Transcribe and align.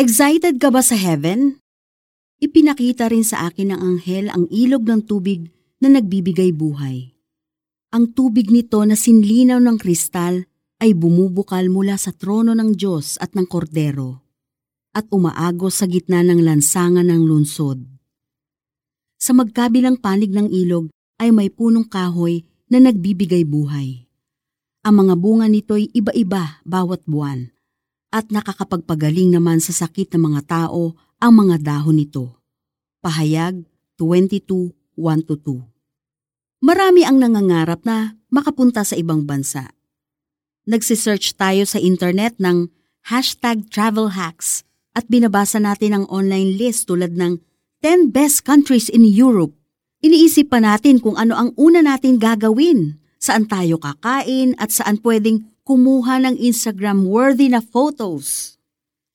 Excited 0.00 0.56
ka 0.56 0.72
ba 0.72 0.80
sa 0.80 0.96
heaven? 0.96 1.60
Ipinakita 2.40 3.12
rin 3.12 3.20
sa 3.20 3.52
akin 3.52 3.76
ng 3.76 3.80
anghel 3.84 4.32
ang 4.32 4.48
ilog 4.48 4.88
ng 4.88 5.04
tubig 5.04 5.52
na 5.76 5.92
nagbibigay 5.92 6.56
buhay. 6.56 7.12
Ang 7.92 8.16
tubig 8.16 8.48
nito 8.48 8.80
na 8.88 8.96
sinlinaw 8.96 9.60
ng 9.60 9.76
kristal 9.76 10.48
ay 10.80 10.96
bumubukal 10.96 11.68
mula 11.68 12.00
sa 12.00 12.16
trono 12.16 12.56
ng 12.56 12.72
Diyos 12.72 13.20
at 13.20 13.36
ng 13.36 13.44
Kordero 13.44 14.24
at 14.96 15.04
umaagos 15.12 15.84
sa 15.84 15.84
gitna 15.84 16.24
ng 16.24 16.48
lansangan 16.48 17.04
ng 17.04 17.20
lunsod. 17.20 17.84
Sa 19.20 19.36
magkabilang 19.36 20.00
panig 20.00 20.32
ng 20.32 20.48
ilog 20.48 20.88
ay 21.20 21.28
may 21.28 21.52
punong 21.52 21.84
kahoy 21.84 22.48
na 22.72 22.80
nagbibigay 22.80 23.44
buhay. 23.44 24.08
Ang 24.80 24.94
mga 24.96 25.14
bunga 25.20 25.44
nito'y 25.44 25.92
iba-iba 25.92 26.64
bawat 26.64 27.04
buwan 27.04 27.52
at 28.10 28.28
nakakapagpagaling 28.30 29.30
naman 29.30 29.62
sa 29.62 29.70
sakit 29.70 30.10
ng 30.14 30.34
mga 30.34 30.40
tao 30.46 30.98
ang 31.22 31.32
mga 31.34 31.62
dahon 31.62 31.96
nito. 31.98 32.36
Pahayag 33.00 33.64
22.1-2 33.96 35.70
Marami 36.60 37.08
ang 37.08 37.16
nangangarap 37.16 37.88
na 37.88 38.20
makapunta 38.28 38.84
sa 38.84 38.92
ibang 38.92 39.24
bansa. 39.24 39.72
Nagsisearch 40.68 41.40
tayo 41.40 41.64
sa 41.64 41.80
internet 41.80 42.36
ng 42.36 42.68
hashtag 43.08 43.64
travel 43.72 44.12
hacks 44.12 44.68
at 44.92 45.08
binabasa 45.08 45.56
natin 45.56 45.96
ang 45.96 46.04
online 46.12 46.60
list 46.60 46.84
tulad 46.90 47.16
ng 47.16 47.40
10 47.80 48.12
best 48.12 48.44
countries 48.44 48.92
in 48.92 49.08
Europe. 49.08 49.56
Iniisip 50.04 50.52
pa 50.52 50.60
natin 50.60 51.00
kung 51.00 51.16
ano 51.16 51.32
ang 51.32 51.56
una 51.56 51.80
natin 51.80 52.20
gagawin, 52.20 53.00
saan 53.16 53.48
tayo 53.48 53.80
kakain 53.80 54.52
at 54.60 54.68
saan 54.68 55.00
pwedeng 55.00 55.48
kumuha 55.70 56.18
ng 56.26 56.34
Instagram-worthy 56.34 57.54
na 57.54 57.62
photos. 57.62 58.58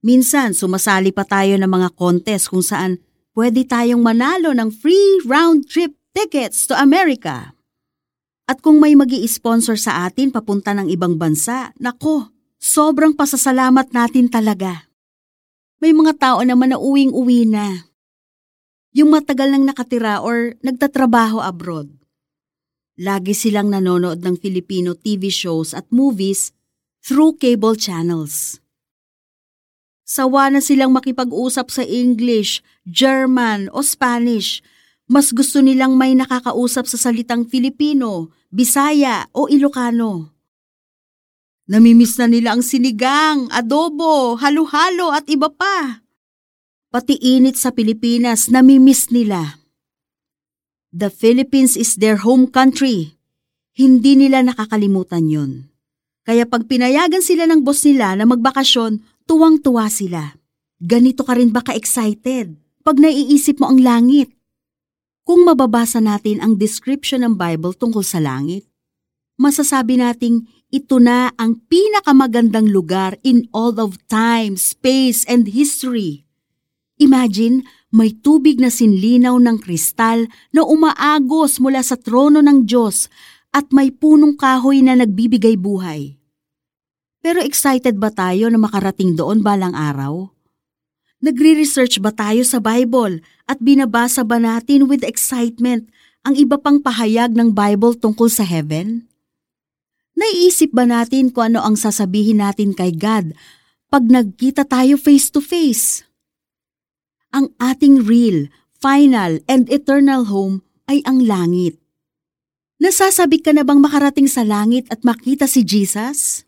Minsan, 0.00 0.56
sumasali 0.56 1.12
pa 1.12 1.28
tayo 1.28 1.60
ng 1.60 1.68
mga 1.68 1.92
contest 1.92 2.48
kung 2.48 2.64
saan 2.64 3.04
pwede 3.36 3.68
tayong 3.68 4.00
manalo 4.00 4.56
ng 4.56 4.72
free 4.72 5.20
round-trip 5.28 5.92
tickets 6.16 6.64
to 6.64 6.72
America. 6.72 7.52
At 8.48 8.64
kung 8.64 8.80
may 8.80 8.96
mag 8.96 9.12
sponsor 9.28 9.76
sa 9.76 10.08
atin 10.08 10.32
papunta 10.32 10.72
ng 10.72 10.88
ibang 10.88 11.20
bansa, 11.20 11.76
nako, 11.76 12.32
sobrang 12.56 13.12
pasasalamat 13.12 13.92
natin 13.92 14.32
talaga. 14.32 14.88
May 15.84 15.92
mga 15.92 16.16
tao 16.16 16.40
naman 16.40 16.72
na 16.72 16.80
uwing-uwi 16.80 17.44
na. 17.44 17.92
Yung 18.96 19.12
matagal 19.12 19.52
nang 19.52 19.68
nakatira 19.68 20.24
or 20.24 20.56
nagtatrabaho 20.64 21.44
abroad. 21.44 21.92
Lagi 22.98 23.30
silang 23.30 23.70
nanonood 23.70 24.26
ng 24.26 24.34
Filipino 24.42 24.90
TV 24.90 25.30
shows 25.30 25.70
at 25.70 25.86
movies 25.94 26.50
through 26.98 27.38
cable 27.38 27.78
channels. 27.78 28.58
Sawa 30.02 30.50
na 30.50 30.58
silang 30.58 30.90
makipag-usap 30.90 31.70
sa 31.70 31.86
English, 31.86 32.58
German 32.82 33.70
o 33.70 33.86
Spanish. 33.86 34.66
Mas 35.06 35.30
gusto 35.30 35.62
nilang 35.62 35.94
may 35.94 36.18
nakakausap 36.18 36.90
sa 36.90 36.98
salitang 36.98 37.46
Filipino, 37.46 38.34
Bisaya 38.50 39.30
o 39.30 39.46
Ilocano. 39.46 40.34
Namimiss 41.70 42.18
na 42.18 42.26
nila 42.26 42.56
ang 42.56 42.66
sinigang, 42.66 43.46
adobo, 43.54 44.34
halo-halo 44.42 45.14
at 45.14 45.28
iba 45.30 45.52
pa. 45.52 46.02
Pati 46.90 47.14
init 47.14 47.60
sa 47.60 47.70
Pilipinas, 47.70 48.50
namimiss 48.50 49.12
nila. 49.14 49.57
The 50.88 51.12
Philippines 51.12 51.76
is 51.76 52.00
their 52.00 52.24
home 52.24 52.48
country. 52.48 53.20
Hindi 53.76 54.16
nila 54.16 54.40
nakakalimutan 54.40 55.28
yon. 55.28 55.68
Kaya 56.24 56.48
pag 56.48 56.64
pinayagan 56.64 57.20
sila 57.20 57.44
ng 57.44 57.60
boss 57.60 57.84
nila 57.84 58.16
na 58.16 58.24
magbakasyon, 58.24 59.04
tuwang-tuwa 59.28 59.84
sila. 59.92 60.32
Ganito 60.80 61.28
ka 61.28 61.36
rin 61.36 61.52
ba 61.52 61.60
ka-excited 61.60 62.56
pag 62.80 62.96
naiisip 62.96 63.60
mo 63.60 63.68
ang 63.68 63.84
langit? 63.84 64.32
Kung 65.28 65.44
mababasa 65.44 66.00
natin 66.00 66.40
ang 66.40 66.56
description 66.56 67.20
ng 67.20 67.36
Bible 67.36 67.76
tungkol 67.76 68.00
sa 68.00 68.16
langit, 68.16 68.64
masasabi 69.36 70.00
nating 70.00 70.48
ito 70.72 70.96
na 70.96 71.36
ang 71.36 71.60
pinakamagandang 71.68 72.72
lugar 72.72 73.20
in 73.20 73.44
all 73.52 73.76
of 73.76 74.00
time, 74.08 74.56
space, 74.56 75.28
and 75.28 75.52
history. 75.52 76.24
Imagine, 76.96 77.68
may 77.88 78.12
tubig 78.12 78.60
na 78.60 78.68
sinlinaw 78.68 79.40
ng 79.40 79.56
kristal 79.64 80.28
na 80.52 80.60
umaagos 80.64 81.56
mula 81.56 81.80
sa 81.80 81.96
trono 81.96 82.44
ng 82.44 82.68
Diyos 82.68 83.08
at 83.52 83.72
may 83.72 83.88
punong 83.88 84.36
kahoy 84.36 84.84
na 84.84 84.92
nagbibigay 84.92 85.56
buhay. 85.56 86.20
Pero 87.24 87.42
excited 87.42 87.96
ba 87.98 88.12
tayo 88.12 88.46
na 88.52 88.60
makarating 88.60 89.16
doon 89.16 89.40
balang 89.40 89.72
araw? 89.74 90.30
Nagre-research 91.18 91.98
ba 91.98 92.14
tayo 92.14 92.46
sa 92.46 92.62
Bible 92.62 93.18
at 93.50 93.58
binabasa 93.58 94.22
ba 94.22 94.38
natin 94.38 94.86
with 94.86 95.02
excitement 95.02 95.90
ang 96.22 96.38
iba 96.38 96.54
pang 96.60 96.78
pahayag 96.78 97.34
ng 97.34 97.50
Bible 97.50 97.98
tungkol 97.98 98.30
sa 98.30 98.46
heaven? 98.46 99.10
Naiisip 100.14 100.70
ba 100.70 100.86
natin 100.86 101.34
kung 101.34 101.54
ano 101.54 101.66
ang 101.66 101.74
sasabihin 101.74 102.42
natin 102.42 102.70
kay 102.70 102.94
God 102.94 103.34
pag 103.90 104.04
nagkita 104.06 104.62
tayo 104.66 104.94
face 104.94 105.30
to 105.30 105.42
face? 105.42 106.07
Ang 107.34 107.52
ating 107.60 108.04
real, 108.04 108.48
final, 108.78 109.42
and 109.50 109.68
eternal 109.68 110.28
home 110.28 110.64
ay 110.88 111.04
ang 111.04 111.24
langit. 111.24 111.76
Nasasabik 112.78 113.42
ka 113.42 113.52
na 113.52 113.66
bang 113.66 113.82
makarating 113.82 114.30
sa 114.30 114.46
langit 114.46 114.86
at 114.88 115.02
makita 115.02 115.50
si 115.50 115.66
Jesus? 115.66 116.46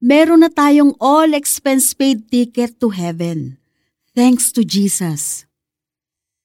Meron 0.00 0.40
na 0.40 0.48
tayong 0.48 0.96
all-expense 0.96 1.92
paid 1.92 2.32
ticket 2.32 2.80
to 2.80 2.88
heaven. 2.88 3.60
Thanks 4.16 4.48
to 4.56 4.64
Jesus. 4.64 5.44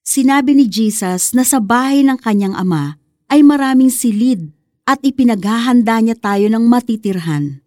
Sinabi 0.05 0.53
ni 0.53 0.67
Jesus 0.67 1.31
na 1.31 1.47
sa 1.47 1.63
bahay 1.63 2.03
ng 2.03 2.19
kanyang 2.19 2.53
ama 2.53 2.99
ay 3.31 3.41
maraming 3.41 3.89
silid 3.89 4.51
at 4.85 5.01
ipinaghahanda 5.01 5.97
niya 6.03 6.15
tayo 6.19 6.45
ng 6.51 6.61
matitirhan. 6.67 7.65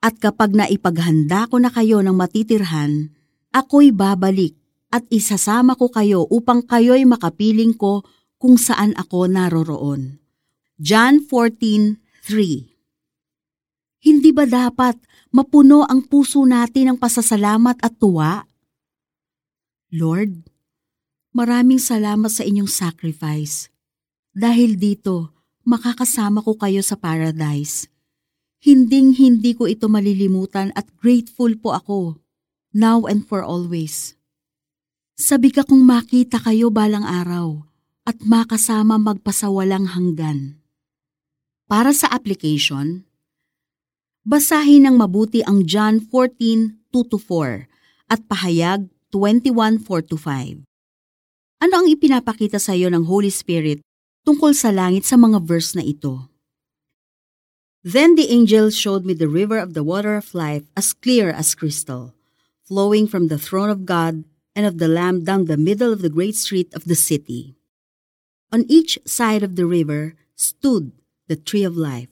At 0.00 0.16
kapag 0.18 0.56
naipaghanda 0.56 1.46
ko 1.52 1.60
na 1.60 1.68
kayo 1.68 2.00
ng 2.00 2.16
matitirhan, 2.16 3.12
ako'y 3.52 3.92
babalik 3.92 4.59
at 4.90 5.06
isasama 5.08 5.78
ko 5.78 5.88
kayo 5.88 6.26
upang 6.26 6.66
kayo'y 6.66 7.06
makapiling 7.06 7.78
ko 7.78 8.02
kung 8.36 8.58
saan 8.58 8.92
ako 8.98 9.30
naroroon. 9.30 10.18
John 10.76 11.22
14:3 11.22 12.66
Hindi 14.02 14.30
ba 14.34 14.50
dapat 14.50 14.98
mapuno 15.30 15.86
ang 15.86 16.10
puso 16.10 16.42
natin 16.42 16.94
ng 16.94 16.98
pasasalamat 16.98 17.78
at 17.78 17.94
tuwa? 18.00 18.50
Lord, 19.90 20.46
maraming 21.34 21.78
salamat 21.78 22.30
sa 22.30 22.46
inyong 22.46 22.70
sacrifice. 22.70 23.70
Dahil 24.30 24.78
dito, 24.78 25.34
makakasama 25.66 26.42
ko 26.42 26.54
kayo 26.54 26.82
sa 26.82 26.94
paradise. 26.94 27.90
Hinding-hindi 28.62 29.56
ko 29.56 29.66
ito 29.66 29.90
malilimutan 29.90 30.70
at 30.76 30.86
grateful 31.00 31.50
po 31.58 31.74
ako, 31.74 31.98
now 32.76 33.08
and 33.08 33.26
for 33.26 33.42
always. 33.42 34.19
Sabi 35.20 35.52
ka 35.52 35.68
kung 35.68 35.84
makita 35.84 36.40
kayo 36.40 36.72
balang 36.72 37.04
araw 37.04 37.60
at 38.08 38.16
makasama 38.24 38.96
magpasawalang 38.96 39.92
hanggan. 39.92 40.56
Para 41.68 41.92
sa 41.92 42.08
application, 42.08 43.04
basahin 44.24 44.88
ng 44.88 44.96
mabuti 44.96 45.44
ang 45.44 45.68
John 45.68 46.00
14:2-4 46.00 47.68
at 48.08 48.24
pahayag 48.24 48.88
21:4-5. 49.12 50.64
Ano 51.60 51.74
ang 51.84 51.86
ipinapakita 51.92 52.56
sa 52.56 52.72
iyo 52.72 52.88
ng 52.88 53.04
Holy 53.04 53.28
Spirit 53.28 53.84
tungkol 54.24 54.56
sa 54.56 54.72
langit 54.72 55.04
sa 55.04 55.20
mga 55.20 55.44
verse 55.44 55.76
na 55.76 55.84
ito? 55.84 56.32
Then 57.84 58.16
the 58.16 58.32
angel 58.32 58.72
showed 58.72 59.04
me 59.04 59.12
the 59.12 59.28
river 59.28 59.60
of 59.60 59.76
the 59.76 59.84
water 59.84 60.16
of 60.16 60.32
life 60.32 60.64
as 60.72 60.96
clear 60.96 61.28
as 61.28 61.52
crystal, 61.52 62.16
flowing 62.64 63.04
from 63.04 63.28
the 63.28 63.36
throne 63.36 63.68
of 63.68 63.84
God 63.84 64.24
and 64.54 64.66
of 64.66 64.78
the 64.78 64.88
Lamb 64.88 65.24
down 65.24 65.44
the 65.44 65.56
middle 65.56 65.92
of 65.92 66.02
the 66.02 66.10
great 66.10 66.34
street 66.36 66.72
of 66.74 66.84
the 66.84 66.94
city. 66.94 67.56
On 68.52 68.64
each 68.68 68.98
side 69.06 69.42
of 69.42 69.56
the 69.56 69.66
river 69.66 70.14
stood 70.34 70.92
the 71.28 71.36
tree 71.36 71.64
of 71.64 71.76
life, 71.76 72.08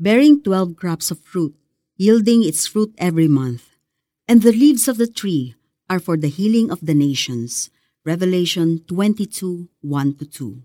bearing 0.00 0.42
twelve 0.42 0.76
crops 0.76 1.10
of 1.10 1.20
fruit, 1.20 1.54
yielding 1.96 2.42
its 2.42 2.66
fruit 2.66 2.94
every 2.98 3.28
month. 3.28 3.76
And 4.28 4.42
the 4.42 4.52
leaves 4.52 4.88
of 4.88 4.96
the 4.96 5.06
tree 5.06 5.54
are 5.88 6.00
for 6.00 6.16
the 6.16 6.28
healing 6.28 6.70
of 6.70 6.80
the 6.80 6.94
nations. 6.94 7.70
Revelation 8.04 8.80
22 8.86 9.68
1 9.80 10.14
2. 10.14 10.62